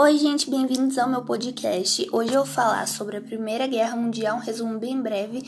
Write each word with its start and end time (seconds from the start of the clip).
Oi, 0.00 0.16
gente, 0.16 0.48
bem-vindos 0.48 0.96
ao 0.96 1.08
meu 1.08 1.22
podcast. 1.22 2.08
Hoje 2.12 2.32
eu 2.32 2.44
vou 2.44 2.46
falar 2.46 2.86
sobre 2.86 3.16
a 3.16 3.20
Primeira 3.20 3.66
Guerra 3.66 3.96
Mundial, 3.96 4.36
um 4.36 4.40
resumo 4.40 4.78
bem 4.78 5.02
breve. 5.02 5.42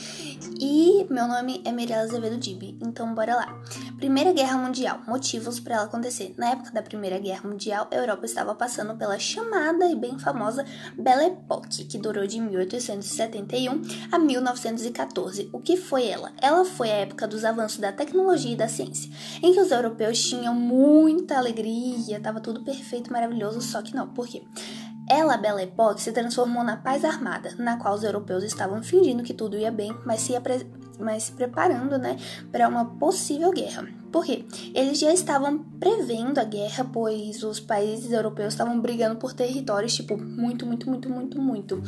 E 0.58 1.06
meu 1.08 1.28
nome 1.28 1.62
é 1.64 1.70
Mirella 1.70 2.02
Azevedo 2.02 2.36
Dibi, 2.36 2.76
então 2.82 3.14
bora 3.14 3.36
lá. 3.36 3.62
Primeira 3.96 4.32
Guerra 4.32 4.58
Mundial, 4.58 5.02
motivos 5.06 5.60
para 5.60 5.76
ela 5.76 5.84
acontecer. 5.84 6.34
Na 6.36 6.50
época 6.50 6.72
da 6.72 6.82
Primeira 6.82 7.20
Guerra 7.20 7.48
Mundial, 7.48 7.86
a 7.92 7.94
Europa 7.94 8.26
estava 8.26 8.52
passando 8.52 8.96
pela 8.96 9.20
chamada 9.20 9.86
e 9.86 9.94
bem 9.94 10.18
famosa 10.18 10.66
Belle 10.98 11.26
Époque, 11.26 11.84
que 11.84 11.96
durou 11.96 12.26
de 12.26 12.40
1871 12.40 13.82
a 14.10 14.18
1914. 14.18 15.48
O 15.52 15.60
que 15.60 15.76
foi 15.76 16.08
ela? 16.08 16.32
Ela 16.42 16.64
foi 16.64 16.90
a 16.90 16.96
época 16.96 17.28
dos 17.28 17.44
avanços 17.44 17.78
da 17.78 17.92
tecnologia 17.92 18.54
e 18.54 18.56
da 18.56 18.66
ciência, 18.66 19.12
em 19.40 19.52
que 19.52 19.60
os 19.60 19.70
europeus 19.70 20.20
tinham 20.20 20.56
muita 20.56 21.38
alegria, 21.38 22.16
estava 22.16 22.40
tudo 22.40 22.64
perfeito, 22.64 23.12
maravilhoso, 23.12 23.60
só 23.60 23.80
que 23.80 23.94
não. 23.94 24.08
Por 24.08 24.26
quê? 24.26 24.39
Ela, 25.08 25.36
Belle 25.36 25.64
Époque, 25.64 26.00
se 26.00 26.12
transformou 26.12 26.62
na 26.62 26.76
paz 26.76 27.04
armada, 27.04 27.52
na 27.58 27.76
qual 27.76 27.94
os 27.94 28.04
europeus 28.04 28.44
estavam 28.44 28.80
fingindo 28.80 29.24
que 29.24 29.34
tudo 29.34 29.58
ia 29.58 29.72
bem, 29.72 29.92
mas 30.06 30.20
se, 30.20 30.34
mas 31.00 31.24
se 31.24 31.32
preparando 31.32 31.98
né, 31.98 32.16
para 32.52 32.68
uma 32.68 32.84
possível 32.84 33.50
guerra. 33.50 33.88
Por 34.12 34.24
quê? 34.24 34.44
Eles 34.72 35.00
já 35.00 35.12
estavam 35.12 35.58
prevendo 35.58 36.38
a 36.38 36.44
guerra, 36.44 36.84
pois 36.92 37.42
os 37.42 37.58
países 37.58 38.12
europeus 38.12 38.54
estavam 38.54 38.80
brigando 38.80 39.16
por 39.16 39.32
territórios, 39.32 39.94
tipo, 39.94 40.16
muito, 40.16 40.64
muito, 40.64 40.88
muito, 40.88 41.10
muito, 41.10 41.40
muito. 41.40 41.82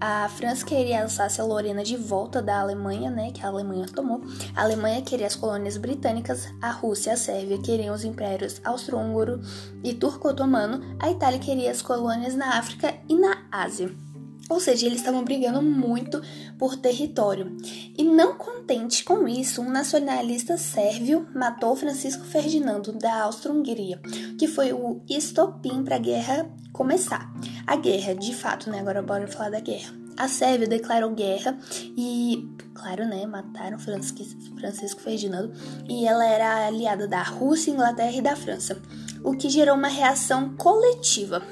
A 0.00 0.28
França 0.28 0.66
queria 0.66 1.02
Alsácia-Lorena 1.02 1.82
de 1.82 1.96
volta 1.96 2.42
da 2.42 2.60
Alemanha, 2.60 3.10
né, 3.10 3.30
que 3.30 3.44
a 3.44 3.48
Alemanha 3.48 3.86
tomou. 3.86 4.22
A 4.54 4.62
Alemanha 4.62 5.02
queria 5.02 5.26
as 5.26 5.36
colônias 5.36 5.76
britânicas, 5.76 6.48
a 6.60 6.70
Rússia 6.70 7.10
e 7.10 7.12
a 7.14 7.16
Sérvia 7.16 7.62
queriam 7.62 7.94
os 7.94 8.04
impérios 8.04 8.60
austro-húngaro 8.64 9.40
e 9.82 9.94
turco-otomano, 9.94 10.96
a 11.00 11.10
Itália 11.10 11.38
queria 11.38 11.70
as 11.70 11.80
colônias 11.80 12.34
na 12.34 12.58
África 12.58 12.94
e 13.08 13.14
na 13.14 13.46
Ásia. 13.50 14.13
Ou 14.48 14.60
seja, 14.60 14.86
eles 14.86 14.98
estavam 14.98 15.24
brigando 15.24 15.62
muito 15.62 16.20
por 16.58 16.76
território. 16.76 17.56
E 17.96 18.04
não 18.04 18.36
contente 18.36 19.04
com 19.04 19.26
isso, 19.26 19.62
um 19.62 19.70
nacionalista 19.70 20.56
sérvio 20.56 21.26
matou 21.34 21.74
Francisco 21.74 22.24
Ferdinando 22.24 22.92
da 22.92 23.22
Áustria-Hungria, 23.22 24.00
que 24.38 24.46
foi 24.46 24.72
o 24.72 25.00
estopim 25.08 25.82
para 25.82 25.96
a 25.96 26.00
guerra 26.00 26.50
começar. 26.72 27.32
A 27.66 27.76
guerra, 27.76 28.14
de 28.14 28.34
fato, 28.34 28.70
né? 28.70 28.80
Agora 28.80 29.02
bora 29.02 29.26
falar 29.26 29.50
da 29.50 29.60
guerra. 29.60 30.04
A 30.16 30.28
Sérvia 30.28 30.68
declarou 30.68 31.10
guerra 31.10 31.58
e, 31.96 32.48
claro, 32.72 33.04
né, 33.04 33.26
mataram 33.26 33.78
Francisco 33.78 35.00
Ferdinando 35.00 35.52
e 35.88 36.06
ela 36.06 36.24
era 36.24 36.66
aliada 36.66 37.08
da 37.08 37.20
Rússia, 37.20 37.72
Inglaterra 37.72 38.16
e 38.16 38.22
da 38.22 38.36
França, 38.36 38.80
o 39.24 39.32
que 39.32 39.50
gerou 39.50 39.74
uma 39.74 39.88
reação 39.88 40.54
coletiva 40.56 41.42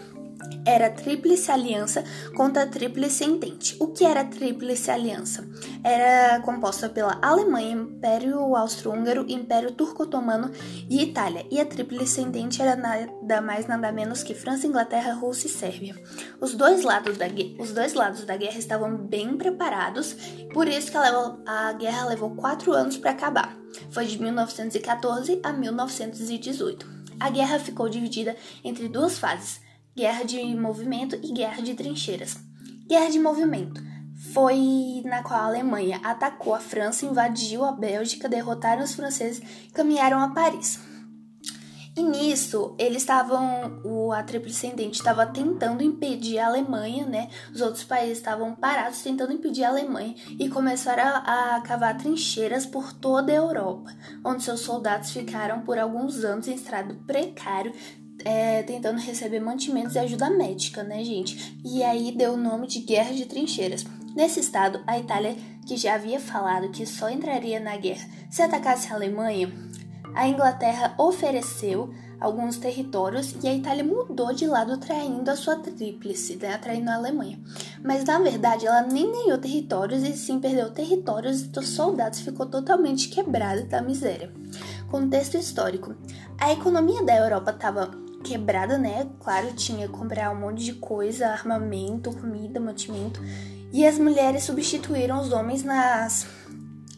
era 0.64 0.86
a 0.86 0.90
Tríplice 0.90 1.50
Aliança 1.50 2.04
contra 2.36 2.62
a 2.62 2.66
Tríplice 2.66 3.24
Entente. 3.24 3.76
O 3.80 3.88
que 3.88 4.04
era 4.04 4.20
a 4.20 4.24
Tríplice 4.24 4.90
Aliança? 4.90 5.46
Era 5.82 6.40
composta 6.40 6.88
pela 6.88 7.18
Alemanha, 7.20 7.72
Império 7.72 8.54
Austro-Húngaro, 8.56 9.26
Império 9.28 9.72
Turco-Otomano 9.72 10.50
e 10.88 11.02
Itália. 11.02 11.44
E 11.50 11.60
a 11.60 11.66
Tríplice 11.66 12.20
Entente 12.20 12.62
era 12.62 12.76
nada 12.76 13.40
mais 13.40 13.66
nada 13.66 13.90
menos 13.90 14.22
que 14.22 14.34
França, 14.34 14.66
Inglaterra, 14.66 15.14
Rússia 15.14 15.48
e 15.48 15.50
Sérvia. 15.50 16.00
Os 16.40 16.54
dois 16.54 16.84
lados 16.84 17.16
da, 17.18 17.26
os 17.58 17.72
dois 17.72 17.94
lados 17.94 18.24
da 18.24 18.36
guerra 18.36 18.58
estavam 18.58 18.96
bem 18.96 19.36
preparados, 19.36 20.16
por 20.52 20.68
isso 20.68 20.90
que 20.90 20.96
a, 20.96 21.36
a 21.46 21.72
guerra 21.72 22.06
levou 22.06 22.30
quatro 22.36 22.72
anos 22.72 22.96
para 22.96 23.10
acabar. 23.10 23.56
Foi 23.90 24.06
de 24.06 24.20
1914 24.20 25.40
a 25.42 25.52
1918. 25.52 27.02
A 27.18 27.30
guerra 27.30 27.58
ficou 27.58 27.88
dividida 27.88 28.36
entre 28.64 28.88
duas 28.88 29.18
fases 29.18 29.60
guerra 29.96 30.24
de 30.24 30.42
movimento 30.54 31.16
e 31.22 31.32
guerra 31.32 31.62
de 31.62 31.74
trincheiras. 31.74 32.36
Guerra 32.88 33.10
de 33.10 33.18
movimento 33.18 33.82
foi 34.32 35.02
na 35.04 35.22
qual 35.22 35.40
a 35.40 35.46
Alemanha 35.46 36.00
atacou 36.02 36.54
a 36.54 36.60
França, 36.60 37.04
invadiu 37.04 37.64
a 37.64 37.72
Bélgica, 37.72 38.28
derrotaram 38.28 38.82
os 38.82 38.94
franceses 38.94 39.42
e 39.68 39.70
caminharam 39.70 40.18
a 40.18 40.28
Paris. 40.28 40.78
E 41.94 42.02
nisso, 42.02 42.74
eles 42.78 43.02
estavam, 43.02 43.82
o 43.84 44.12
a 44.12 44.24
estava 44.90 45.26
tentando 45.26 45.82
impedir 45.82 46.38
a 46.38 46.46
Alemanha, 46.46 47.04
né? 47.04 47.28
Os 47.54 47.60
outros 47.60 47.84
países 47.84 48.16
estavam 48.16 48.54
parados 48.54 49.02
tentando 49.02 49.32
impedir 49.34 49.64
a 49.64 49.68
Alemanha 49.68 50.14
e 50.38 50.48
começaram 50.48 51.02
a, 51.02 51.56
a 51.56 51.60
cavar 51.60 51.98
trincheiras 51.98 52.64
por 52.64 52.94
toda 52.94 53.30
a 53.30 53.36
Europa, 53.36 53.94
onde 54.24 54.42
seus 54.42 54.60
soldados 54.60 55.10
ficaram 55.10 55.60
por 55.60 55.78
alguns 55.78 56.24
anos 56.24 56.48
em 56.48 56.54
estado 56.54 56.94
precário, 57.06 57.74
é, 58.24 58.62
tentando 58.62 59.00
receber 59.00 59.40
mantimentos 59.40 59.94
e 59.94 59.98
ajuda 59.98 60.30
médica, 60.30 60.82
né, 60.82 61.02
gente? 61.04 61.58
E 61.64 61.82
aí 61.82 62.12
deu 62.12 62.34
o 62.34 62.36
nome 62.36 62.66
de 62.66 62.80
Guerra 62.80 63.12
de 63.12 63.26
Trincheiras. 63.26 63.84
Nesse 64.14 64.40
estado, 64.40 64.82
a 64.86 64.98
Itália, 64.98 65.36
que 65.66 65.76
já 65.76 65.94
havia 65.94 66.20
falado 66.20 66.70
que 66.70 66.84
só 66.84 67.08
entraria 67.08 67.58
na 67.58 67.76
guerra 67.76 68.06
se 68.30 68.40
atacasse 68.40 68.90
a 68.90 68.96
Alemanha, 68.96 69.52
a 70.14 70.26
Inglaterra 70.26 70.94
ofereceu 70.98 71.92
alguns 72.18 72.56
territórios 72.56 73.34
e 73.42 73.48
a 73.48 73.54
Itália 73.54 73.84
mudou 73.84 74.32
de 74.32 74.46
lado 74.46 74.78
traindo 74.78 75.30
a 75.30 75.36
sua 75.36 75.56
tríplice, 75.56 76.36
né, 76.36 76.56
traindo 76.56 76.88
a 76.88 76.94
Alemanha. 76.94 77.38
Mas 77.82 78.04
na 78.04 78.18
verdade 78.18 78.66
ela 78.66 78.82
nem 78.82 79.10
ganhou 79.10 79.36
territórios 79.38 80.02
e 80.02 80.16
sim 80.16 80.38
perdeu 80.38 80.70
territórios 80.70 81.42
e 81.42 81.58
os 81.58 81.68
soldados 81.68 82.20
ficou 82.20 82.46
totalmente 82.46 83.08
quebrado 83.08 83.64
da 83.64 83.82
miséria. 83.82 84.32
Contexto 84.90 85.36
histórico: 85.36 85.94
a 86.38 86.52
economia 86.52 87.02
da 87.02 87.16
Europa 87.16 87.50
estava 87.50 87.90
quebrada, 88.22 88.78
né? 88.78 89.08
Claro, 89.20 89.52
tinha 89.54 89.86
que 89.86 89.92
comprar 89.92 90.30
um 90.30 90.40
monte 90.40 90.64
de 90.64 90.74
coisa, 90.74 91.28
armamento, 91.28 92.12
comida, 92.12 92.58
mantimento. 92.60 93.20
E 93.72 93.86
as 93.86 93.98
mulheres 93.98 94.44
substituíram 94.44 95.20
os 95.20 95.32
homens 95.32 95.64
nas 95.64 96.26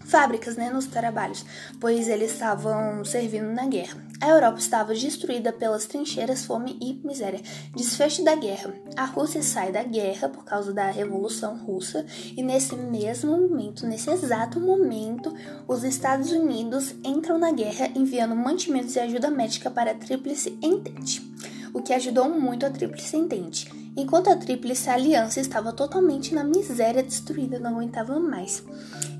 fábricas, 0.04 0.56
né, 0.56 0.70
nos 0.70 0.86
trabalhos, 0.86 1.44
pois 1.80 2.08
eles 2.08 2.32
estavam 2.32 3.04
servindo 3.04 3.50
na 3.50 3.66
guerra. 3.66 3.96
A 4.24 4.28
Europa 4.30 4.58
estava 4.58 4.94
destruída 4.94 5.52
pelas 5.52 5.84
trincheiras, 5.84 6.46
fome 6.46 6.78
e 6.80 6.94
miséria. 7.06 7.42
Desfecho 7.76 8.24
da 8.24 8.34
guerra. 8.34 8.72
A 8.96 9.04
Rússia 9.04 9.42
sai 9.42 9.70
da 9.70 9.82
guerra 9.82 10.30
por 10.30 10.46
causa 10.46 10.72
da 10.72 10.90
Revolução 10.90 11.58
Russa 11.58 12.06
e 12.34 12.42
nesse 12.42 12.74
mesmo 12.74 13.36
momento, 13.36 13.86
nesse 13.86 14.08
exato 14.08 14.58
momento, 14.58 15.30
os 15.68 15.84
Estados 15.84 16.32
Unidos 16.32 16.94
entram 17.04 17.38
na 17.38 17.52
guerra 17.52 17.90
enviando 17.94 18.34
mantimentos 18.34 18.96
e 18.96 19.00
ajuda 19.00 19.30
médica 19.30 19.70
para 19.70 19.90
a 19.90 19.94
Tríplice 19.94 20.58
Entente, 20.62 21.20
o 21.74 21.82
que 21.82 21.92
ajudou 21.92 22.30
muito 22.30 22.64
a 22.64 22.70
Tríplice 22.70 23.18
Entente 23.18 23.83
enquanto 23.96 24.28
a 24.28 24.36
Tríplice 24.36 24.90
Aliança 24.90 25.40
estava 25.40 25.72
totalmente 25.72 26.34
na 26.34 26.42
miséria 26.42 27.02
destruída, 27.02 27.58
não 27.58 27.76
aguentava 27.76 28.18
mais. 28.18 28.62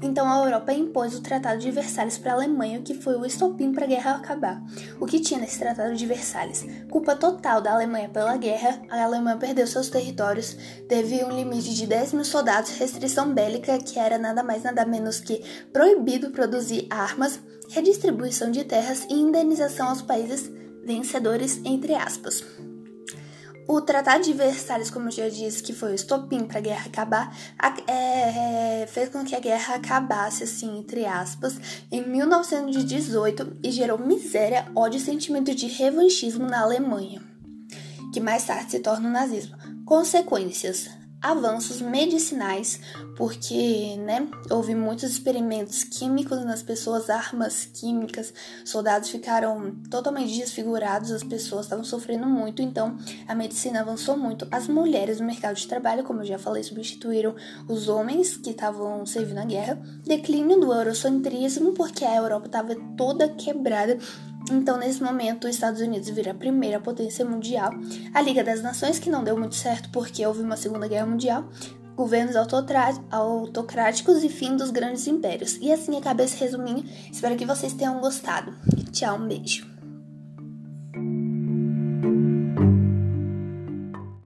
Então 0.02 0.28
a 0.28 0.44
Europa 0.44 0.72
impôs 0.72 1.14
o 1.14 1.20
Tratado 1.22 1.60
de 1.60 1.70
Versalhes 1.70 2.18
para 2.18 2.32
a 2.32 2.34
Alemanha, 2.34 2.82
que 2.82 2.94
foi 2.94 3.16
o 3.16 3.24
estopim 3.24 3.72
para 3.72 3.84
a 3.84 3.88
guerra 3.88 4.16
acabar. 4.16 4.62
O 5.00 5.06
que 5.06 5.20
tinha 5.20 5.40
nesse 5.40 5.58
Tratado 5.58 5.94
de 5.94 6.06
Versalhes? 6.06 6.66
Culpa 6.90 7.14
total 7.16 7.60
da 7.60 7.72
Alemanha 7.72 8.08
pela 8.08 8.36
guerra, 8.36 8.82
a 8.90 9.04
Alemanha 9.04 9.36
perdeu 9.36 9.66
seus 9.66 9.88
territórios, 9.88 10.56
teve 10.88 11.24
um 11.24 11.30
limite 11.30 11.74
de 11.74 11.86
10 11.86 12.12
mil 12.12 12.24
soldados, 12.24 12.76
restrição 12.76 13.32
bélica, 13.32 13.78
que 13.78 13.98
era 13.98 14.18
nada 14.18 14.42
mais 14.42 14.62
nada 14.62 14.84
menos 14.84 15.20
que 15.20 15.42
proibido 15.72 16.30
produzir 16.30 16.86
armas, 16.90 17.40
redistribuição 17.70 18.50
de 18.50 18.64
terras 18.64 19.06
e 19.08 19.14
indenização 19.14 19.88
aos 19.88 20.02
países 20.02 20.50
vencedores, 20.84 21.60
entre 21.64 21.94
aspas. 21.94 22.44
O 23.66 23.80
Tratado 23.80 24.24
de 24.24 24.32
Versalhes, 24.34 24.90
como 24.90 25.08
eu 25.08 25.12
já 25.12 25.28
disse, 25.28 25.62
que 25.62 25.72
foi 25.72 25.92
o 25.92 25.94
estopim 25.94 26.44
para 26.44 26.58
a 26.58 26.62
guerra 26.62 26.86
acabar, 26.86 27.36
é, 27.88 28.82
é, 28.82 28.86
fez 28.86 29.08
com 29.08 29.24
que 29.24 29.34
a 29.34 29.40
guerra 29.40 29.76
acabasse, 29.76 30.44
assim, 30.44 30.78
entre 30.78 31.06
aspas, 31.06 31.58
em 31.90 32.06
1918 32.06 33.56
e 33.62 33.70
gerou 33.70 33.98
miséria, 33.98 34.66
ódio 34.76 34.98
e 34.98 35.00
sentimento 35.00 35.54
de 35.54 35.66
revanchismo 35.66 36.46
na 36.46 36.60
Alemanha, 36.60 37.22
que 38.12 38.20
mais 38.20 38.44
tarde 38.44 38.70
se 38.70 38.80
torna 38.80 39.08
o 39.08 39.12
nazismo. 39.12 39.56
Consequências: 39.86 40.90
avanços 41.24 41.80
medicinais, 41.80 42.78
porque 43.16 43.96
né, 43.96 44.28
houve 44.50 44.74
muitos 44.74 45.04
experimentos 45.04 45.82
químicos 45.82 46.44
nas 46.44 46.62
pessoas, 46.62 47.08
armas 47.08 47.64
químicas, 47.64 48.34
soldados 48.62 49.08
ficaram 49.08 49.74
totalmente 49.90 50.36
desfigurados, 50.36 51.10
as 51.10 51.24
pessoas 51.24 51.64
estavam 51.64 51.82
sofrendo 51.82 52.26
muito, 52.26 52.60
então 52.60 52.98
a 53.26 53.34
medicina 53.34 53.80
avançou 53.80 54.18
muito. 54.18 54.46
As 54.50 54.68
mulheres 54.68 55.18
no 55.18 55.26
mercado 55.26 55.56
de 55.56 55.66
trabalho, 55.66 56.04
como 56.04 56.20
eu 56.20 56.26
já 56.26 56.38
falei, 56.38 56.62
substituíram 56.62 57.34
os 57.66 57.88
homens 57.88 58.36
que 58.36 58.50
estavam 58.50 59.06
servindo 59.06 59.38
a 59.38 59.44
guerra. 59.46 59.80
Declínio 60.04 60.60
do 60.60 60.74
eurocentrismo, 60.74 61.72
porque 61.72 62.04
a 62.04 62.16
Europa 62.16 62.46
estava 62.46 62.76
toda 62.98 63.30
quebrada 63.30 63.98
então, 64.50 64.76
nesse 64.76 65.02
momento, 65.02 65.44
os 65.44 65.54
Estados 65.54 65.80
Unidos 65.80 66.08
vira 66.10 66.32
a 66.32 66.34
primeira 66.34 66.78
potência 66.78 67.24
mundial, 67.24 67.72
a 68.12 68.20
Liga 68.20 68.44
das 68.44 68.62
Nações, 68.62 68.98
que 68.98 69.08
não 69.08 69.24
deu 69.24 69.38
muito 69.38 69.54
certo 69.54 69.88
porque 69.90 70.24
houve 70.26 70.42
uma 70.42 70.56
Segunda 70.56 70.86
Guerra 70.86 71.06
Mundial, 71.06 71.48
governos 71.96 72.36
autocráticos 72.36 74.22
e 74.22 74.28
fim 74.28 74.56
dos 74.56 74.70
grandes 74.70 75.06
impérios. 75.06 75.56
E 75.60 75.72
assim 75.72 75.96
acaba 75.96 76.22
esse 76.22 76.36
resuminho. 76.36 76.84
Espero 77.10 77.36
que 77.36 77.46
vocês 77.46 77.72
tenham 77.72 78.00
gostado. 78.00 78.54
Tchau, 78.92 79.16
um 79.16 79.28
beijo. 79.28 79.73